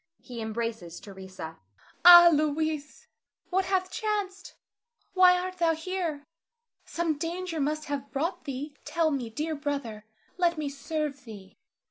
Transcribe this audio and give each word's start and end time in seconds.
He 0.19 0.37
embraces_ 0.39 0.99
Theresa. 0.99 1.03
Theresa. 1.03 1.57
Ah, 2.03 2.31
Louis, 2.33 3.05
what 3.51 3.65
hath 3.65 3.91
chanced? 3.91 4.55
Why 5.13 5.37
art 5.37 5.57
thou 5.59 5.75
here? 5.75 6.25
Some 6.85 7.19
danger 7.19 7.59
must 7.59 7.85
have 7.85 8.11
brought 8.11 8.45
thee; 8.45 8.75
tell 8.83 9.11
me, 9.11 9.29
dear 9.29 9.53
brother. 9.53 10.05
Let 10.39 10.57
me 10.57 10.69
serve 10.69 11.25
thee. 11.25 11.55